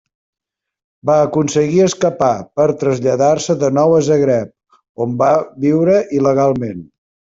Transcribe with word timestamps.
Va 1.09 1.17
aconseguir 1.25 1.83
escapar, 1.87 2.31
per 2.61 2.67
traslladar-se 2.83 3.57
de 3.65 3.69
nou 3.79 3.93
a 3.99 3.99
Zagreb, 4.09 4.53
on 5.07 5.15
va 5.23 5.29
viure 5.67 6.01
il·legalment. 6.23 6.83